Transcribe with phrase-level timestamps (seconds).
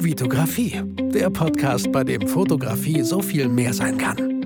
[0.00, 0.80] Vitografie,
[1.12, 4.38] der Podcast, bei dem Fotografie so viel mehr sein kann.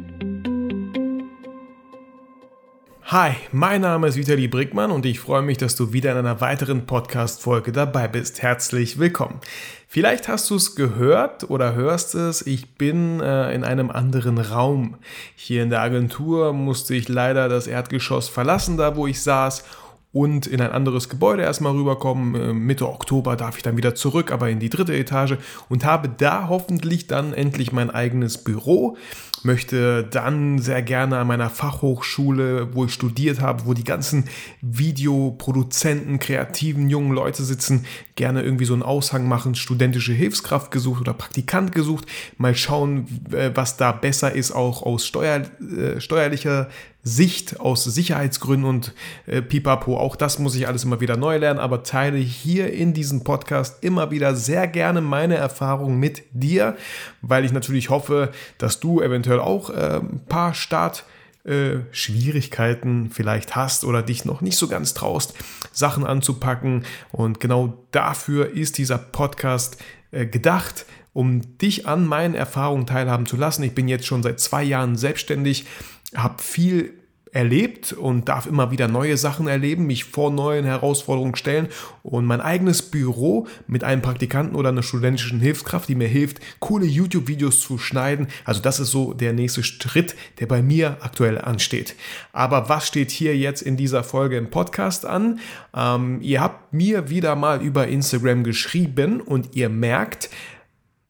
[3.04, 6.40] Hi, mein Name ist Vitali Brickmann und ich freue mich, dass du wieder in einer
[6.40, 8.40] weiteren Podcast-Folge dabei bist.
[8.40, 9.40] Herzlich willkommen.
[9.86, 14.96] Vielleicht hast du es gehört oder hörst es, ich bin äh, in einem anderen Raum.
[15.36, 19.64] Hier in der Agentur musste ich leider das Erdgeschoss verlassen, da wo ich saß
[20.12, 22.34] und in ein anderes Gebäude erstmal rüberkommen.
[22.34, 25.36] Äh, Mitte Oktober darf ich dann wieder zurück, aber in die dritte Etage
[25.68, 28.96] und habe da hoffentlich dann endlich mein eigenes Büro.
[29.44, 34.26] Möchte dann sehr gerne an meiner Fachhochschule, wo ich studiert habe, wo die ganzen
[34.60, 37.84] Videoproduzenten, kreativen jungen Leute sitzen,
[38.14, 42.06] gerne irgendwie so einen Aushang machen, studentische Hilfskraft gesucht oder Praktikant gesucht.
[42.36, 46.68] Mal schauen, äh, was da besser ist, auch aus steuer, äh, steuerlicher
[47.04, 48.94] Sicht, aus Sicherheitsgründen und
[49.26, 49.98] äh, pipapo.
[49.98, 53.82] Auch das muss ich alles immer wieder neu lernen, aber teile hier in diesem Podcast
[53.82, 56.76] immer wieder sehr gerne meine Erfahrungen mit dir,
[57.20, 61.04] weil ich natürlich hoffe, dass du eventuell auch äh, ein paar Start-
[61.44, 65.34] äh, Schwierigkeiten vielleicht hast oder dich noch nicht so ganz traust,
[65.72, 66.84] Sachen anzupacken.
[67.10, 69.76] Und genau dafür ist dieser Podcast
[70.12, 73.64] äh, gedacht, um dich an meinen Erfahrungen teilhaben zu lassen.
[73.64, 75.66] Ich bin jetzt schon seit zwei Jahren selbstständig,
[76.14, 76.94] habe viel
[77.32, 81.68] erlebt und darf immer wieder neue Sachen erleben, mich vor neuen Herausforderungen stellen
[82.02, 86.84] und mein eigenes Büro mit einem Praktikanten oder einer studentischen Hilfskraft, die mir hilft, coole
[86.84, 88.28] YouTube-Videos zu schneiden.
[88.44, 91.94] Also das ist so der nächste Schritt, der bei mir aktuell ansteht.
[92.32, 95.40] Aber was steht hier jetzt in dieser Folge im Podcast an?
[95.74, 100.28] Ähm, ihr habt mir wieder mal über Instagram geschrieben und ihr merkt,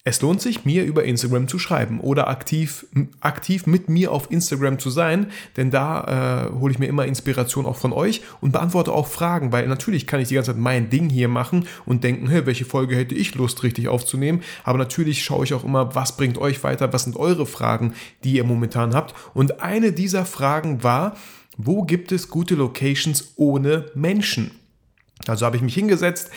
[0.05, 2.87] es lohnt sich, mir über Instagram zu schreiben oder aktiv,
[3.21, 7.67] aktiv mit mir auf Instagram zu sein, denn da äh, hole ich mir immer Inspiration
[7.67, 10.91] auch von euch und beantworte auch Fragen, weil natürlich kann ich die ganze Zeit mein
[10.91, 15.23] Ding hier machen und denken, hey, welche Folge hätte ich Lust richtig aufzunehmen, aber natürlich
[15.23, 18.97] schaue ich auch immer, was bringt euch weiter, was sind eure Fragen, die ihr momentan
[18.97, 21.17] habt und eine dieser Fragen war,
[21.57, 24.51] wo gibt es gute Locations ohne Menschen?
[25.29, 26.31] Also habe ich mich hingesetzt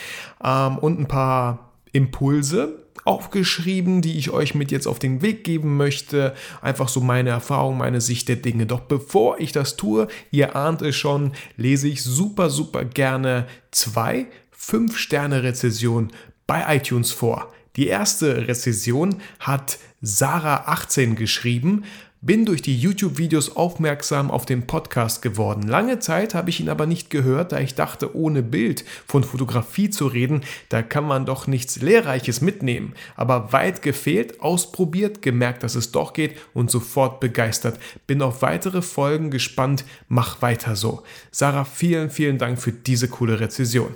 [0.43, 5.77] ähm, und ein paar Impulse aufgeschrieben, die ich euch mit jetzt auf den Weg geben
[5.77, 6.33] möchte.
[6.61, 8.65] Einfach so meine Erfahrung, meine Sicht der Dinge.
[8.65, 14.27] Doch bevor ich das tue, ihr ahnt es schon, lese ich super, super gerne zwei
[14.59, 16.11] 5-Sterne-Rezessionen
[16.47, 17.53] bei iTunes vor.
[17.75, 21.83] Die erste Rezession hat Sarah18 geschrieben
[22.25, 25.67] bin durch die YouTube-Videos aufmerksam auf den Podcast geworden.
[25.67, 29.91] Lange Zeit habe ich ihn aber nicht gehört, da ich dachte, ohne Bild von Fotografie
[29.91, 32.93] zu reden, da kann man doch nichts Lehrreiches mitnehmen.
[33.15, 37.79] Aber weit gefehlt, ausprobiert, gemerkt, dass es doch geht und sofort begeistert.
[38.07, 41.03] Bin auf weitere Folgen gespannt, mach weiter so.
[41.29, 43.93] Sarah, vielen, vielen Dank für diese coole Rezession.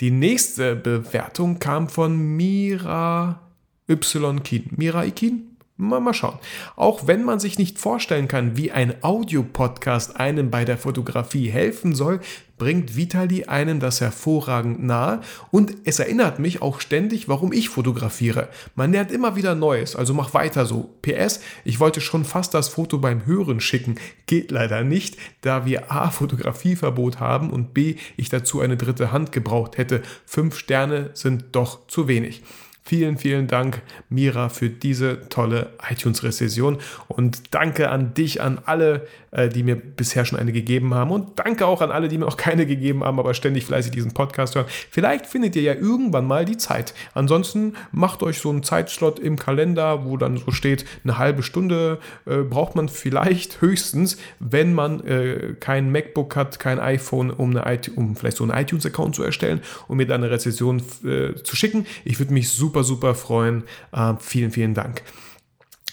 [0.00, 3.40] Die nächste Bewertung kam von Mira
[3.88, 4.42] Y.
[4.44, 4.70] Kien.
[4.76, 5.55] Mira Ikin?
[5.78, 6.38] Mal, mal schauen.
[6.74, 11.94] Auch wenn man sich nicht vorstellen kann, wie ein Audiopodcast einem bei der Fotografie helfen
[11.94, 12.20] soll,
[12.56, 15.20] bringt Vitali einem das hervorragend nahe
[15.50, 18.48] und es erinnert mich auch ständig, warum ich fotografiere.
[18.74, 20.94] Man lernt immer wieder Neues, also mach weiter so.
[21.02, 25.92] PS, ich wollte schon fast das Foto beim Hören schicken, geht leider nicht, da wir
[25.92, 26.10] A.
[26.10, 27.96] Fotografieverbot haben und B.
[28.16, 30.00] ich dazu eine dritte Hand gebraucht hätte.
[30.24, 32.42] Fünf Sterne sind doch zu wenig.
[32.88, 39.48] Vielen, vielen Dank, Mira, für diese tolle iTunes-Rezession und danke an dich, an alle, äh,
[39.48, 42.36] die mir bisher schon eine gegeben haben und danke auch an alle, die mir noch
[42.36, 44.66] keine gegeben haben, aber ständig fleißig diesen Podcast hören.
[44.88, 46.94] Vielleicht findet ihr ja irgendwann mal die Zeit.
[47.12, 51.98] Ansonsten macht euch so einen Zeitslot im Kalender, wo dann so steht, eine halbe Stunde
[52.24, 57.80] äh, braucht man vielleicht höchstens, wenn man äh, kein MacBook hat, kein iPhone, um, eine,
[57.96, 61.84] um vielleicht so einen iTunes-Account zu erstellen und mir dann eine Rezession äh, zu schicken.
[62.04, 63.64] Ich würde mich super super, super freuen.
[63.92, 65.02] Äh, vielen, vielen Dank.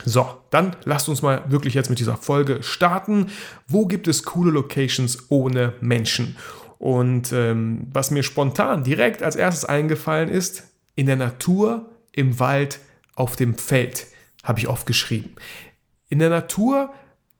[0.05, 3.27] So, dann lasst uns mal wirklich jetzt mit dieser Folge starten.
[3.67, 6.35] Wo gibt es coole Locations ohne Menschen?
[6.79, 10.63] Und ähm, was mir spontan direkt als erstes eingefallen ist,
[10.95, 12.79] in der Natur, im Wald,
[13.15, 14.07] auf dem Feld,
[14.43, 15.35] habe ich oft geschrieben.
[16.09, 16.93] In der Natur,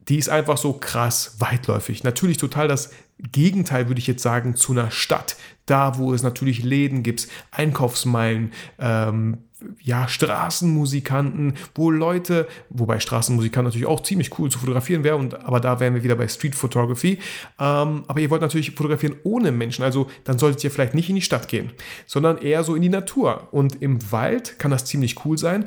[0.09, 2.03] die ist einfach so krass weitläufig.
[2.03, 2.91] Natürlich total das
[3.31, 5.37] Gegenteil, würde ich jetzt sagen, zu einer Stadt.
[5.65, 9.37] Da, wo es natürlich Läden gibt, Einkaufsmeilen, ähm,
[9.81, 15.79] ja, Straßenmusikanten, wo Leute, wobei Straßenmusikanten natürlich auch ziemlich cool zu fotografieren wäre, aber da
[15.79, 17.19] wären wir wieder bei Street Photography.
[17.59, 21.15] Ähm, aber ihr wollt natürlich fotografieren ohne Menschen, also dann solltet ihr vielleicht nicht in
[21.15, 21.71] die Stadt gehen,
[22.05, 23.47] sondern eher so in die Natur.
[23.51, 25.65] Und im Wald kann das ziemlich cool sein.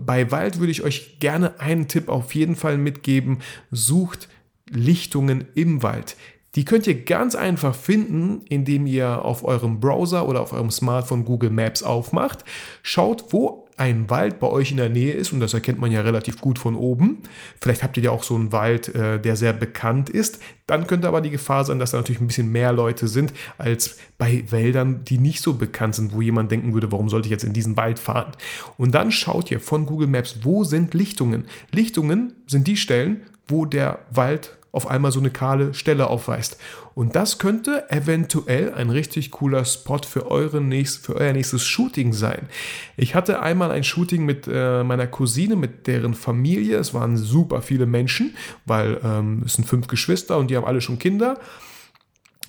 [0.00, 3.38] Bei Wald würde ich euch gerne einen Tipp auf jeden Fall mitgeben.
[3.70, 4.28] Sucht
[4.70, 6.16] Lichtungen im Wald
[6.54, 11.24] Die könnt ihr ganz einfach finden, indem ihr auf eurem Browser oder auf eurem Smartphone
[11.24, 12.44] Google Maps aufmacht.
[12.82, 16.00] Schaut, wo ein Wald bei euch in der Nähe ist, und das erkennt man ja
[16.00, 17.18] relativ gut von oben,
[17.60, 21.08] vielleicht habt ihr ja auch so einen Wald, äh, der sehr bekannt ist, dann könnte
[21.08, 25.04] aber die Gefahr sein, dass da natürlich ein bisschen mehr Leute sind als bei Wäldern,
[25.04, 27.76] die nicht so bekannt sind, wo jemand denken würde, warum sollte ich jetzt in diesen
[27.76, 28.32] Wald fahren?
[28.78, 31.44] Und dann schaut ihr von Google Maps, wo sind Lichtungen?
[31.70, 36.58] Lichtungen sind die Stellen, wo der Wald auf einmal so eine kahle Stelle aufweist.
[36.94, 42.12] Und das könnte eventuell ein richtig cooler Spot für, eure nächst, für euer nächstes Shooting
[42.12, 42.48] sein.
[42.96, 46.76] Ich hatte einmal ein Shooting mit äh, meiner Cousine, mit deren Familie.
[46.76, 48.36] Es waren super viele Menschen,
[48.66, 51.38] weil ähm, es sind fünf Geschwister und die haben alle schon Kinder.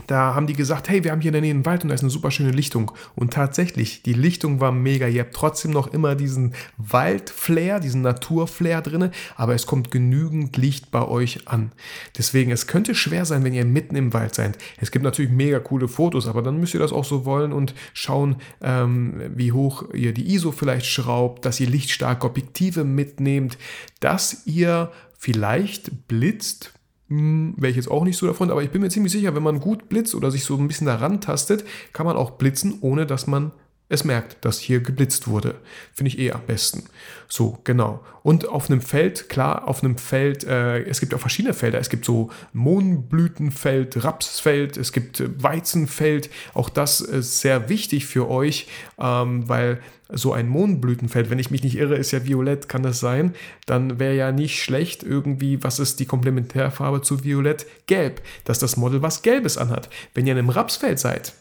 [0.06, 1.96] Da haben die gesagt, hey, wir haben hier in der Nähe einen Wald und da
[1.96, 2.92] ist eine super schöne Lichtung.
[3.16, 5.08] Und tatsächlich, die Lichtung war mega.
[5.08, 10.92] Ihr habt trotzdem noch immer diesen Waldflair, diesen Naturflair drin, aber es kommt genügend Licht
[10.92, 11.72] bei euch an.
[12.18, 14.58] Deswegen, es könnte schwer sein, wenn ihr mitten im Wald seid.
[14.78, 17.74] Es gibt natürlich mega coole Fotos, aber dann müsst ihr das auch so wollen und
[17.94, 23.58] schauen, ähm, wie hoch ihr die ISO vielleicht schraubt, dass ihr lichtstarke Objektive mitnehmt,
[24.00, 26.74] dass ihr vielleicht blitzt,
[27.10, 29.60] wäre ich jetzt auch nicht so davon, aber ich bin mir ziemlich sicher, wenn man
[29.60, 31.64] gut blitzt oder sich so ein bisschen daran tastet,
[31.94, 33.52] kann man auch blitzen, ohne dass man
[33.90, 35.56] es merkt, dass hier geblitzt wurde.
[35.94, 36.84] Finde ich eh am besten.
[37.30, 38.04] So, genau.
[38.22, 41.80] Und auf einem Feld, klar, auf einem Feld, äh, es gibt auch verschiedene Felder.
[41.80, 46.30] Es gibt so Mohnblütenfeld, Rapsfeld, es gibt äh, Weizenfeld.
[46.54, 48.68] Auch das ist sehr wichtig für euch,
[49.00, 49.80] ähm, weil
[50.10, 53.34] so ein Mohnblütenfeld, wenn ich mich nicht irre, ist ja violett, kann das sein?
[53.66, 57.66] Dann wäre ja nicht schlecht irgendwie, was ist die Komplementärfarbe zu violett?
[57.88, 59.90] Gelb, dass das Model was Gelbes anhat.
[60.14, 61.34] Wenn ihr in einem Rapsfeld seid,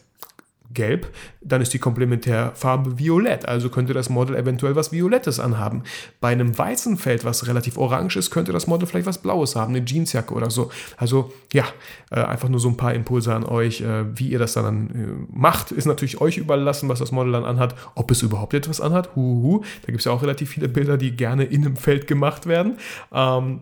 [0.73, 5.83] gelb, dann ist die Komplementärfarbe violett, also könnte das Model eventuell was Violettes anhaben.
[6.19, 9.85] Bei einem Weizenfeld, was relativ orange ist, könnte das Model vielleicht was Blaues haben, eine
[9.85, 10.69] Jeansjacke oder so.
[10.97, 11.65] Also ja,
[12.11, 15.35] äh, einfach nur so ein paar Impulse an euch, äh, wie ihr das dann äh,
[15.35, 19.15] macht, ist natürlich euch überlassen, was das Model dann anhat, ob es überhaupt etwas anhat.
[19.15, 19.61] Huhu.
[19.81, 22.77] Da gibt es ja auch relativ viele Bilder, die gerne in einem Feld gemacht werden.
[23.13, 23.61] Ähm,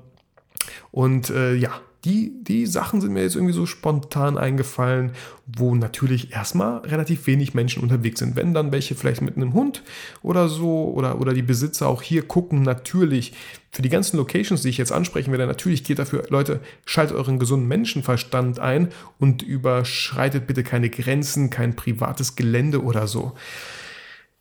[0.92, 1.69] und ja,
[2.06, 5.12] die, die Sachen sind mir jetzt irgendwie so spontan eingefallen,
[5.48, 8.36] wo natürlich erstmal relativ wenig Menschen unterwegs sind.
[8.36, 9.81] Wenn dann welche vielleicht mit einem Hund
[10.22, 13.34] oder so oder, oder die Besitzer auch hier gucken, natürlich
[13.72, 17.40] für die ganzen Locations, die ich jetzt ansprechen werde, natürlich geht dafür, Leute, schaltet euren
[17.40, 23.34] gesunden Menschenverstand ein und überschreitet bitte keine Grenzen, kein privates Gelände oder so.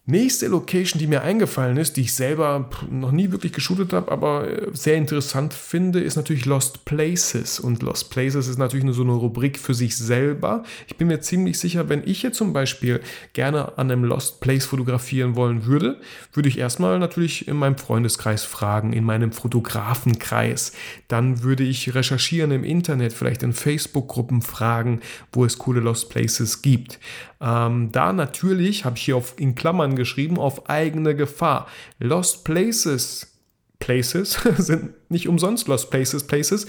[0.07, 4.47] Nächste Location, die mir eingefallen ist, die ich selber noch nie wirklich geshootet habe, aber
[4.47, 7.59] äh, sehr interessant finde, ist natürlich Lost Places.
[7.59, 10.63] Und Lost Places ist natürlich nur so eine Rubrik für sich selber.
[10.89, 13.01] Ich bin mir ziemlich sicher, wenn ich jetzt zum Beispiel
[13.33, 15.99] gerne an einem Lost Place fotografieren wollen würde,
[16.35, 20.73] würde ich erstmal natürlich in meinem Freundeskreis fragen, in meinem Fotografenkreis.
[21.09, 25.01] Dann würde ich recherchieren im Internet, vielleicht in Facebook-Gruppen fragen,
[25.33, 26.99] wo es coole Lost Places gibt.
[27.41, 31.69] Ähm, da natürlich, habe ich hier auf, in Klammern geschrieben, auf eigene Gefahr.
[31.99, 33.39] Lost Places,
[33.79, 36.67] Places sind nicht umsonst Lost Places, Places,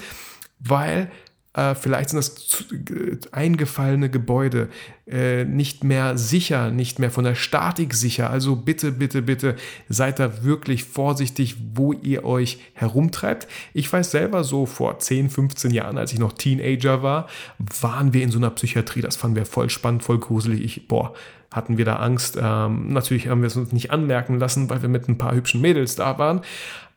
[0.58, 1.10] weil
[1.56, 4.68] äh, vielleicht sind das eingefallene Gebäude
[5.06, 8.28] äh, nicht mehr sicher, nicht mehr von der Statik sicher.
[8.28, 9.56] Also bitte, bitte, bitte
[9.88, 13.48] seid da wirklich vorsichtig, wo ihr euch herumtreibt.
[13.72, 17.26] Ich weiß selber so vor 10, 15 Jahren, als ich noch Teenager war,
[17.80, 19.00] waren wir in so einer Psychiatrie.
[19.00, 20.62] Das fanden wir voll spannend, voll gruselig.
[20.62, 21.14] Ich, boah,
[21.50, 22.36] hatten wir da Angst.
[22.38, 25.62] Ähm, natürlich haben wir es uns nicht anmerken lassen, weil wir mit ein paar hübschen
[25.62, 26.42] Mädels da waren.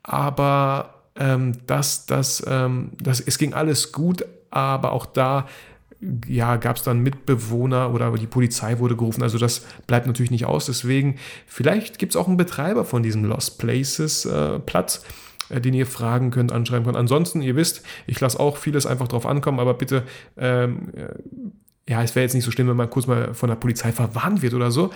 [0.03, 5.47] Aber ähm, das, das, ähm, das, es ging alles gut, aber auch da
[6.27, 9.21] ja, gab es dann Mitbewohner oder die Polizei wurde gerufen.
[9.21, 10.65] Also das bleibt natürlich nicht aus.
[10.65, 15.03] Deswegen, vielleicht gibt es auch einen Betreiber von diesem Lost Places äh, Platz,
[15.49, 16.97] äh, den ihr fragen könnt, anschreiben könnt.
[16.97, 20.03] Ansonsten, ihr wisst, ich lasse auch vieles einfach drauf ankommen, aber bitte,
[20.37, 23.55] ähm, äh, ja, es wäre jetzt nicht so schlimm, wenn man kurz mal von der
[23.55, 24.91] Polizei verwarnt wird oder so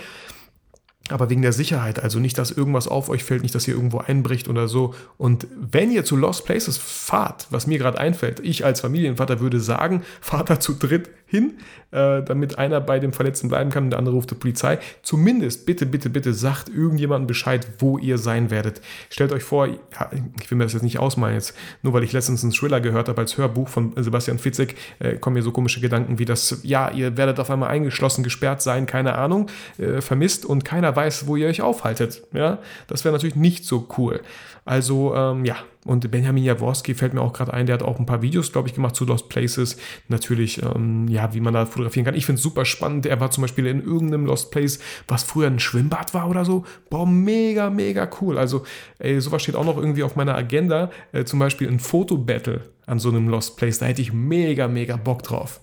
[1.10, 3.98] aber wegen der Sicherheit, also nicht, dass irgendwas auf euch fällt, nicht, dass ihr irgendwo
[3.98, 4.94] einbricht oder so.
[5.18, 9.60] Und wenn ihr zu Lost Places fahrt, was mir gerade einfällt, ich als Familienvater würde
[9.60, 11.54] sagen, fahrt da zu dritt hin,
[11.90, 14.78] äh, damit einer bei dem Verletzten bleiben kann und der andere ruft die Polizei.
[15.02, 18.80] Zumindest bitte, bitte, bitte sagt irgendjemandem Bescheid, wo ihr sein werdet.
[19.10, 22.12] Stellt euch vor, ja, ich will mir das jetzt nicht ausmalen jetzt, nur weil ich
[22.12, 25.80] letztens einen Thriller gehört habe als Hörbuch von Sebastian Fitzek, äh, kommen mir so komische
[25.80, 30.46] Gedanken wie das, ja, ihr werdet auf einmal eingeschlossen, gesperrt sein, keine Ahnung, äh, vermisst
[30.46, 32.22] und keiner weiß, wo ihr euch aufhaltet.
[32.32, 34.20] Ja, das wäre natürlich nicht so cool.
[34.64, 38.06] Also ähm, ja, und Benjamin Jaworski fällt mir auch gerade ein, der hat auch ein
[38.06, 39.76] paar Videos, glaube ich, gemacht zu Lost Places.
[40.08, 42.14] Natürlich, ähm, ja, wie man da fotografieren kann.
[42.14, 43.04] Ich finde es super spannend.
[43.04, 46.64] Er war zum Beispiel in irgendeinem Lost Place, was früher ein Schwimmbad war oder so.
[46.88, 48.38] Boah, mega, mega cool.
[48.38, 48.64] Also,
[48.98, 50.90] ey, sowas steht auch noch irgendwie auf meiner Agenda.
[51.12, 53.78] Äh, zum Beispiel ein Fotobattle an so einem Lost Place.
[53.78, 55.60] Da hätte ich mega, mega Bock drauf.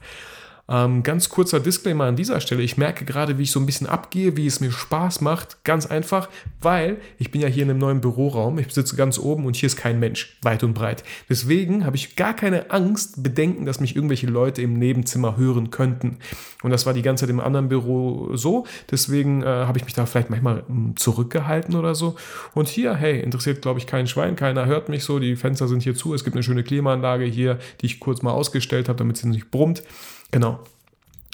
[0.70, 2.62] Ähm, ganz kurzer Disclaimer an dieser Stelle.
[2.62, 5.64] Ich merke gerade, wie ich so ein bisschen abgehe, wie es mir Spaß macht.
[5.64, 6.30] Ganz einfach,
[6.62, 8.58] weil ich bin ja hier in einem neuen Büroraum.
[8.60, 11.04] Ich sitze ganz oben und hier ist kein Mensch, weit und breit.
[11.30, 16.18] Deswegen habe ich gar keine Angst, Bedenken, dass mich irgendwelche Leute im Nebenzimmer hören könnten.
[16.64, 18.66] Und das war die ganze Zeit im anderen Büro so.
[18.90, 22.16] Deswegen äh, habe ich mich da vielleicht manchmal hm, zurückgehalten oder so.
[22.54, 24.36] Und hier, hey, interessiert, glaube ich, kein Schwein.
[24.36, 25.20] Keiner hört mich so.
[25.20, 26.14] Die Fenster sind hier zu.
[26.14, 29.52] Es gibt eine schöne Klimaanlage hier, die ich kurz mal ausgestellt habe, damit sie nicht
[29.52, 29.84] brummt.
[30.32, 30.60] Genau.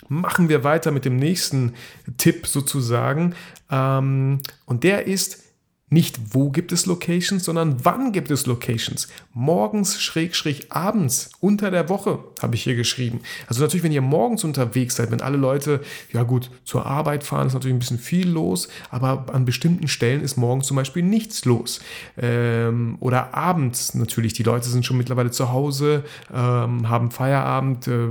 [0.09, 1.73] Machen wir weiter mit dem nächsten
[2.17, 3.35] Tipp sozusagen.
[3.69, 5.43] Ähm, und der ist,
[5.89, 9.07] nicht wo gibt es Locations, sondern wann gibt es Locations.
[9.33, 13.21] Morgens, schräg, schräg, abends, unter der Woche, habe ich hier geschrieben.
[13.47, 15.79] Also natürlich, wenn ihr morgens unterwegs seid, wenn alle Leute,
[16.11, 20.21] ja gut, zur Arbeit fahren, ist natürlich ein bisschen viel los, aber an bestimmten Stellen
[20.21, 21.79] ist morgens zum Beispiel nichts los.
[22.17, 28.09] Ähm, oder abends natürlich, die Leute sind schon mittlerweile zu Hause, ähm, haben Feierabend, äh,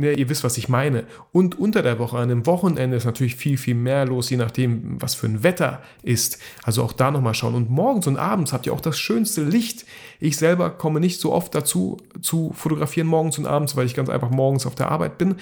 [0.00, 1.04] ne, ihr wisst, was ich meine.
[1.32, 5.00] Und unter der Woche, an einem Wochenende ist natürlich viel, viel mehr los, je nachdem,
[5.00, 6.38] was für ein Wetter ist.
[6.62, 7.54] Also auch da nochmal schauen.
[7.54, 9.84] Und morgens und abends habt ihr auch das schönste Licht.
[10.18, 14.08] Ich selber komme nicht so oft dazu, zu fotografieren morgens und abends, weil ich ganz
[14.08, 15.36] einfach morgens auf der Arbeit bin.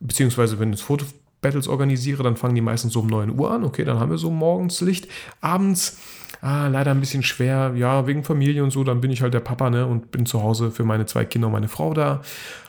[0.00, 3.64] Beziehungsweise, wenn ich Fotobattles organisiere, dann fangen die meistens so um 9 Uhr an.
[3.64, 5.08] Okay, dann haben wir so morgens Licht.
[5.40, 5.98] Abends
[6.42, 9.40] ah, leider ein bisschen schwer, ja, wegen Familie und so, dann bin ich halt der
[9.40, 12.20] Papa, ne, und bin zu Hause für meine zwei Kinder und meine Frau da,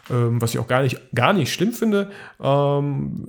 [0.09, 2.11] ähm, was ich auch gar nicht, gar nicht schlimm finde.
[2.41, 3.25] Ähm,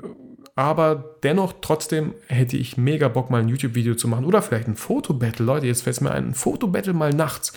[0.57, 4.77] aber dennoch, trotzdem hätte ich mega Bock, mal ein YouTube-Video zu machen oder vielleicht ein
[4.77, 5.45] Fotobattle.
[5.45, 7.53] Leute, jetzt fällt es mir ein, ein Fotobattle mal nachts.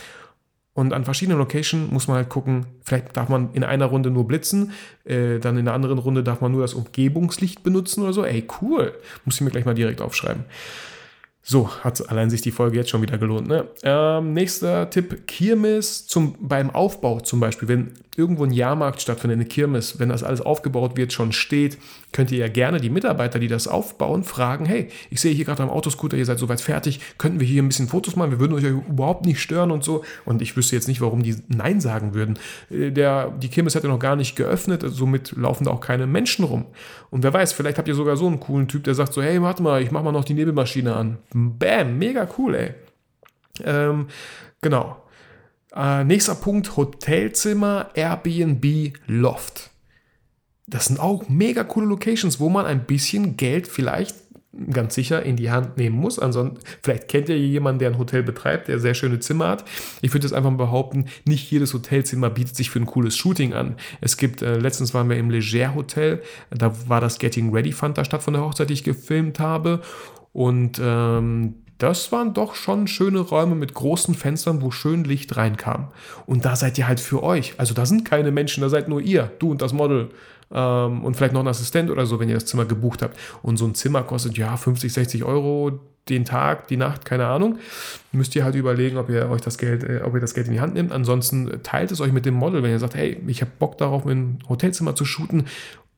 [0.73, 4.27] Und an verschiedenen Locations muss man halt gucken, vielleicht darf man in einer Runde nur
[4.27, 4.73] blitzen,
[5.05, 8.23] äh, dann in der anderen Runde darf man nur das Umgebungslicht benutzen oder so.
[8.23, 8.93] Ey, cool.
[9.25, 10.45] Muss ich mir gleich mal direkt aufschreiben.
[11.49, 13.47] So, hat allein sich die Folge jetzt schon wieder gelohnt.
[13.47, 13.69] Ne?
[13.83, 17.69] Ähm, nächster Tipp: Kirmes zum, beim Aufbau zum Beispiel.
[17.69, 21.77] Wenn irgendwo ein Jahrmarkt stattfindet, eine Kirmes, wenn das alles aufgebaut wird, schon steht,
[22.17, 25.61] könnt ihr ja gerne die Mitarbeiter, die das aufbauen, fragen: Hey, ich sehe hier gerade
[25.61, 28.31] am Autoscooter, ihr seid soweit fertig, könnten wir hier ein bisschen Fotos machen?
[28.31, 30.03] Wir würden euch überhaupt nicht stören und so.
[30.25, 32.39] Und ich wüsste jetzt nicht, warum die Nein sagen würden.
[32.71, 36.07] Äh, der, die Kirmes hat ja noch gar nicht geöffnet, somit laufen da auch keine
[36.07, 36.65] Menschen rum.
[37.11, 39.39] Und wer weiß, vielleicht habt ihr sogar so einen coolen Typ, der sagt so: Hey,
[39.43, 42.73] warte mal, ich mach mal noch die Nebelmaschine an Bam, mega cool, ey.
[43.63, 44.07] Ähm,
[44.61, 45.03] genau.
[45.75, 49.69] Äh, nächster Punkt: Hotelzimmer, Airbnb, Loft.
[50.67, 54.15] Das sind auch mega coole Locations, wo man ein bisschen Geld vielleicht
[54.71, 56.19] ganz sicher in die Hand nehmen muss.
[56.19, 59.65] Ansonsten, vielleicht kennt ihr jemanden, der ein Hotel betreibt, der sehr schöne Zimmer hat.
[60.01, 63.53] Ich würde jetzt einfach mal behaupten, nicht jedes Hotelzimmer bietet sich für ein cooles Shooting
[63.53, 63.75] an.
[64.01, 67.97] Es gibt, äh, letztens waren wir im Leger Hotel, da war das Getting Ready fand
[67.97, 69.81] da statt von der Hochzeit, die ich gefilmt habe.
[70.33, 75.89] Und ähm, das waren doch schon schöne Räume mit großen Fenstern, wo schön Licht reinkam.
[76.25, 77.53] Und da seid ihr halt für euch.
[77.57, 80.09] Also da sind keine Menschen, da seid nur ihr, du und das Model.
[80.51, 83.17] Ähm, und vielleicht noch ein Assistent oder so, wenn ihr das Zimmer gebucht habt.
[83.41, 87.59] Und so ein Zimmer kostet ja 50, 60 Euro den Tag, die Nacht, keine Ahnung.
[88.13, 90.53] Müsst ihr halt überlegen, ob ihr euch das Geld, äh, ob ihr das Geld in
[90.53, 90.91] die Hand nehmt.
[90.91, 94.05] Ansonsten teilt es euch mit dem Model, wenn ihr sagt, hey, ich habe Bock darauf,
[94.05, 95.45] ein Hotelzimmer zu shooten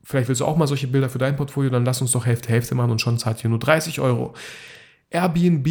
[0.10, 2.50] Vielleicht willst du auch mal solche Bilder für dein Portfolio, dann lass uns doch Hälfte,
[2.50, 4.34] Hälfte machen und schon zahlt ihr nur 30 Euro.
[5.12, 5.68] Airbnb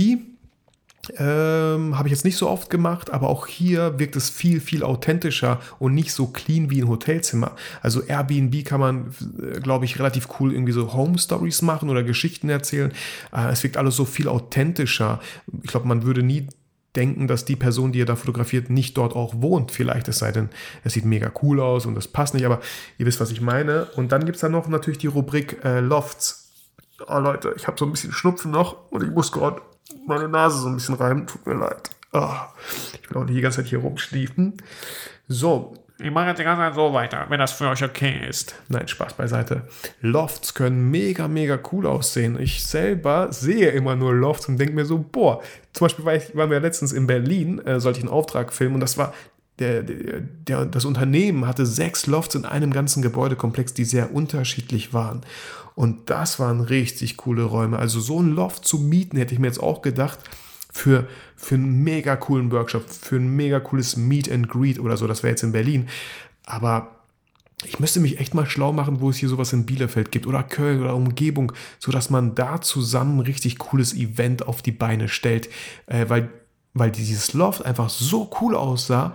[1.17, 4.83] ähm, habe ich jetzt nicht so oft gemacht, aber auch hier wirkt es viel, viel
[4.83, 7.53] authentischer und nicht so clean wie ein Hotelzimmer.
[7.83, 12.03] Also Airbnb kann man, äh, glaube ich, relativ cool irgendwie so Home Stories machen oder
[12.03, 12.93] Geschichten erzählen.
[13.33, 15.21] Äh, es wirkt alles so viel authentischer.
[15.63, 16.49] Ich glaube, man würde nie
[16.97, 19.71] denken, dass die Person, die ihr da fotografiert, nicht dort auch wohnt.
[19.71, 20.49] Vielleicht, es sei denn,
[20.85, 22.61] es sieht mega cool aus und das passt nicht, aber
[22.99, 23.87] ihr wisst, was ich meine.
[23.97, 26.51] Und dann gibt es da noch natürlich die Rubrik äh, Lofts.
[27.07, 29.63] Oh Leute, ich habe so ein bisschen Schnupfen noch und ich muss gerade
[30.07, 31.27] meine Nase so ein bisschen reiben.
[31.27, 31.91] Tut mir leid.
[32.13, 32.35] Oh,
[33.03, 34.55] ich will auch nicht die ganze Zeit hier rumschliefen.
[35.29, 38.55] So, ich mache jetzt die ganze Zeit so weiter, wenn das für euch okay ist.
[38.69, 39.63] Nein, Spaß beiseite.
[40.01, 42.41] Lofts können mega, mega cool aussehen.
[42.41, 45.43] Ich selber sehe immer nur Lofts und denke mir so, boah,
[45.73, 48.97] zum Beispiel waren wir letztens in Berlin, äh, sollte ich einen Auftrag filmen und das
[48.97, 49.13] war
[49.59, 55.23] der, der, das Unternehmen hatte sechs Lofts in einem ganzen Gebäudekomplex, die sehr unterschiedlich waren.
[55.75, 57.79] Und das waren richtig coole Räume.
[57.79, 60.19] Also so ein Loft zu mieten, hätte ich mir jetzt auch gedacht,
[60.73, 65.07] für, für einen mega coolen Workshop, für ein mega cooles Meet and Greet oder so.
[65.07, 65.89] Das wäre jetzt in Berlin.
[66.47, 66.99] Aber
[67.65, 70.43] ich müsste mich echt mal schlau machen, wo es hier sowas in Bielefeld gibt oder
[70.43, 75.49] Köln oder Umgebung, sodass man da zusammen ein richtig cooles Event auf die Beine stellt,
[75.87, 76.29] äh, weil,
[76.75, 79.15] weil dieses Loft einfach so cool aussah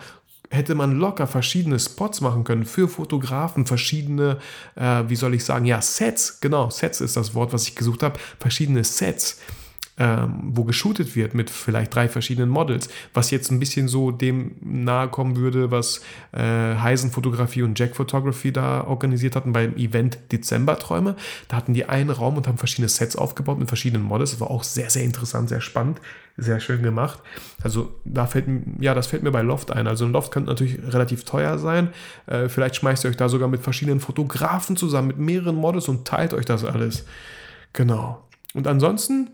[0.53, 4.37] hätte man locker verschiedene Spots machen können für Fotografen, verschiedene,
[4.75, 8.03] äh, wie soll ich sagen, ja, Sets, genau, Sets ist das Wort, was ich gesucht
[8.03, 9.39] habe, verschiedene Sets
[9.97, 14.55] ähm, wo geshootet wird mit vielleicht drei verschiedenen Models, was jetzt ein bisschen so dem
[14.61, 20.17] nahe kommen würde, was äh, Heisen Fotografie und Jack Photography da organisiert hatten beim Event
[20.31, 21.15] Dezemberträume.
[21.47, 24.31] Da hatten die einen Raum und haben verschiedene Sets aufgebaut mit verschiedenen Models.
[24.31, 26.01] Das war auch sehr, sehr interessant, sehr spannend,
[26.37, 27.19] sehr schön gemacht.
[27.61, 28.47] Also da fällt
[28.79, 29.85] ja, das fällt mir bei Loft ein.
[29.85, 31.89] Also ein Loft könnte natürlich relativ teuer sein.
[32.25, 36.07] Äh, vielleicht schmeißt ihr euch da sogar mit verschiedenen Fotografen zusammen, mit mehreren Models und
[36.07, 37.05] teilt euch das alles.
[37.73, 38.27] Genau.
[38.55, 39.29] Und ansonsten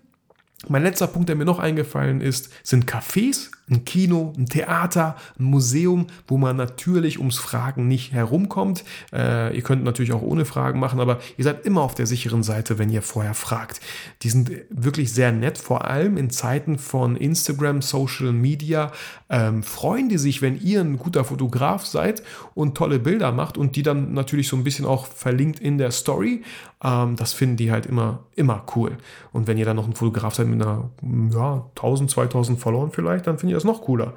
[0.67, 5.45] mein letzter Punkt, der mir noch eingefallen ist, sind Cafés, ein Kino, ein Theater, ein
[5.45, 8.83] Museum, wo man natürlich ums Fragen nicht herumkommt.
[9.13, 12.43] Äh, ihr könnt natürlich auch ohne Fragen machen, aber ihr seid immer auf der sicheren
[12.43, 13.81] Seite, wenn ihr vorher fragt.
[14.21, 18.91] Die sind wirklich sehr nett, vor allem in Zeiten von Instagram, Social Media.
[19.29, 22.23] Ähm, freuen die sich, wenn ihr ein guter Fotograf seid
[22.55, 25.91] und tolle Bilder macht und die dann natürlich so ein bisschen auch verlinkt in der
[25.91, 26.43] Story.
[26.83, 28.97] Ähm, das finden die halt immer, immer cool.
[29.31, 30.89] Und wenn ihr dann noch ein Fotograf seid mit einer,
[31.31, 34.13] ja, 1000, 2000 Followern vielleicht, dann finde ich das noch cooler.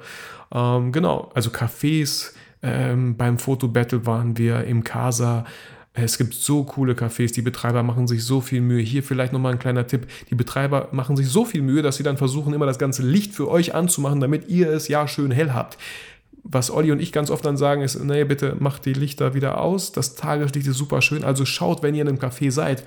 [0.53, 2.31] Ähm, genau, also Cafés,
[2.61, 5.45] ähm, beim Fotobattle waren wir im Casa.
[5.93, 8.81] Es gibt so coole Cafés, die Betreiber machen sich so viel Mühe.
[8.81, 10.07] Hier vielleicht nochmal ein kleiner Tipp.
[10.29, 13.33] Die Betreiber machen sich so viel Mühe, dass sie dann versuchen, immer das ganze Licht
[13.33, 15.77] für euch anzumachen, damit ihr es ja schön hell habt
[16.43, 19.61] was Olli und ich ganz oft dann sagen, ist, nee, bitte macht die Lichter wieder
[19.61, 19.93] aus.
[19.93, 21.23] Das Tageslicht ist super schön.
[21.23, 22.83] Also schaut, wenn ihr in einem Café seid,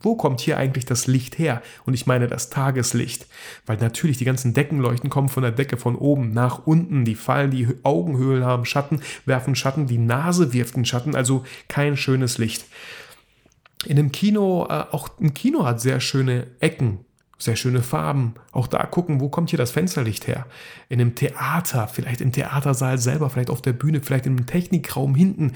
[0.00, 1.62] wo kommt hier eigentlich das Licht her?
[1.84, 3.26] Und ich meine das Tageslicht.
[3.66, 7.04] Weil natürlich die ganzen Deckenleuchten kommen von der Decke von oben nach unten.
[7.04, 11.14] Die fallen, die Augenhöhlen haben Schatten, werfen Schatten, die Nase wirft einen Schatten.
[11.14, 12.64] Also kein schönes Licht.
[13.84, 17.04] In einem Kino, äh, auch ein Kino hat sehr schöne Ecken
[17.40, 18.34] sehr schöne Farben.
[18.52, 20.46] Auch da gucken, wo kommt hier das Fensterlicht her?
[20.88, 25.54] In einem Theater, vielleicht im Theatersaal selber, vielleicht auf der Bühne, vielleicht einem Technikraum hinten.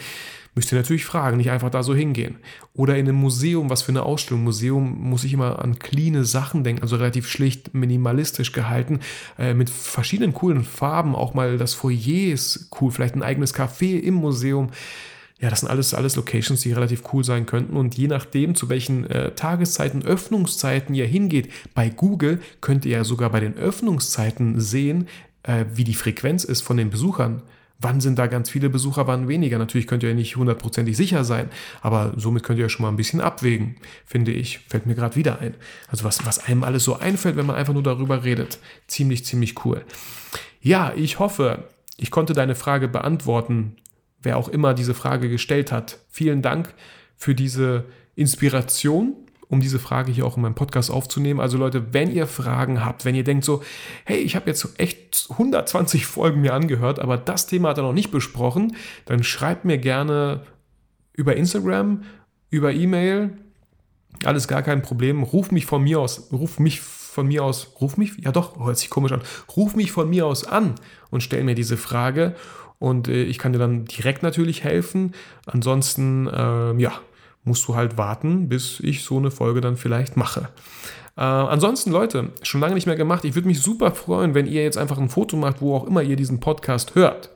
[0.55, 2.37] Müsst ihr natürlich fragen, nicht einfach da so hingehen.
[2.75, 4.45] Oder in einem Museum, was für eine Ausstellung.
[4.45, 9.01] Museum muss ich immer an cleane Sachen denken, also relativ schlicht, minimalistisch gehalten,
[9.39, 11.15] äh, mit verschiedenen coolen Farben.
[11.15, 14.71] Auch mal das Foyer ist cool, vielleicht ein eigenes Café im Museum
[15.41, 17.77] ja, das sind alles, alles Locations, die relativ cool sein könnten.
[17.77, 23.05] Und je nachdem, zu welchen äh, Tageszeiten, Öffnungszeiten ihr hingeht, bei Google könnt ihr ja
[23.05, 25.09] sogar bei den Öffnungszeiten sehen,
[25.43, 27.43] äh, wie die Frequenz ist von den Besuchern.
[27.81, 29.59] Wann sind da ganz viele Besucher, wann weniger?
[29.59, 31.51] Natürlich könnt ihr ja nicht hundertprozentig sicher sein,
[31.83, 34.61] aber somit könnt ihr ja schon mal ein bisschen abwägen, finde ich.
[34.61, 35.55] Fällt mir gerade wieder ein.
[35.89, 38.59] Also was, was einem alles so einfällt, wenn man einfach nur darüber redet.
[38.87, 39.85] Ziemlich, ziemlich cool.
[40.63, 41.65] Ja, ich hoffe,
[41.99, 43.77] ich konnte deine Frage beantworten,
[44.25, 45.99] wer auch immer diese Frage gestellt hat.
[46.09, 46.75] Vielen Dank
[47.17, 47.85] für diese
[48.17, 49.15] Inspiration,
[49.49, 51.41] um diese Frage hier auch in meinem Podcast aufzunehmen.
[51.41, 53.63] Also Leute, wenn ihr Fragen habt, wenn ihr denkt so,
[54.05, 57.93] hey, ich habe jetzt echt 120 Folgen mir angehört, aber das Thema hat er noch
[57.93, 60.43] nicht besprochen, dann schreibt mir gerne
[61.13, 62.03] über Instagram,
[62.51, 63.39] über E-Mail,
[64.25, 65.23] alles gar kein Problem.
[65.23, 68.79] Ruf mich von mir aus, ruf mich von mir aus, ruf mich, ja doch, hört
[68.79, 69.23] sich komisch an,
[69.57, 70.75] ruf mich von mir aus an
[71.11, 72.35] und stell mir diese Frage
[72.79, 75.13] und äh, ich kann dir dann direkt natürlich helfen.
[75.47, 76.93] Ansonsten, äh, ja,
[77.45, 80.49] musst du halt warten, bis ich so eine Folge dann vielleicht mache.
[81.17, 83.25] Äh, ansonsten, Leute, schon lange nicht mehr gemacht.
[83.25, 86.03] Ich würde mich super freuen, wenn ihr jetzt einfach ein Foto macht, wo auch immer
[86.03, 87.31] ihr diesen Podcast hört.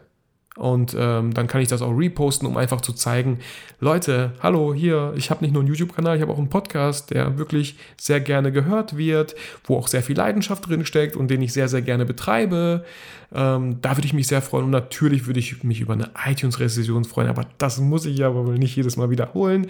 [0.59, 3.39] Und ähm, dann kann ich das auch reposten, um einfach zu zeigen,
[3.79, 7.39] Leute, hallo, hier, ich habe nicht nur einen YouTube-Kanal, ich habe auch einen Podcast, der
[7.39, 11.53] wirklich sehr gerne gehört wird, wo auch sehr viel Leidenschaft drin steckt und den ich
[11.53, 12.85] sehr, sehr gerne betreibe.
[13.33, 17.05] Ähm, da würde ich mich sehr freuen und natürlich würde ich mich über eine iTunes-Rezension
[17.05, 19.69] freuen, aber das muss ich ja wohl nicht jedes Mal wiederholen.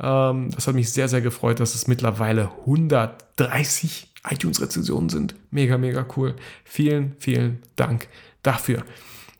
[0.00, 5.36] Ähm, das hat mich sehr, sehr gefreut, dass es mittlerweile 130 iTunes-Rezensionen sind.
[5.52, 6.34] Mega, mega cool.
[6.64, 8.08] Vielen, vielen Dank
[8.42, 8.82] dafür.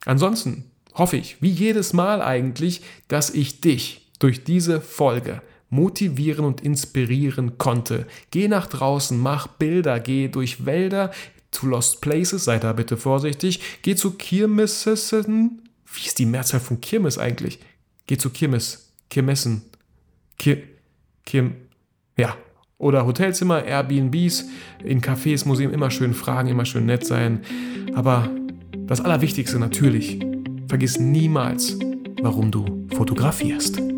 [0.05, 6.61] Ansonsten hoffe ich, wie jedes Mal eigentlich, dass ich dich durch diese Folge motivieren und
[6.61, 8.07] inspirieren konnte.
[8.31, 11.11] Geh nach draußen, mach Bilder, geh durch Wälder
[11.51, 13.61] zu Lost Places, sei da bitte vorsichtig.
[13.83, 15.63] Geh zu Kirmessen.
[15.93, 17.59] Wie ist die Mehrzahl von Kirmes eigentlich?
[18.07, 19.63] Geh zu Kirmes, Kirmessen,
[20.39, 20.59] Kir,
[21.25, 21.55] Kirm,
[22.17, 22.37] ja.
[22.77, 24.47] Oder Hotelzimmer, Airbnbs,
[24.85, 27.43] in Cafés, Museen immer schön fragen, immer schön nett sein.
[27.95, 28.29] Aber
[28.73, 30.19] das Allerwichtigste natürlich,
[30.75, 31.79] vergiss niemals,
[32.21, 32.65] warum du
[32.97, 33.94] fotografierst.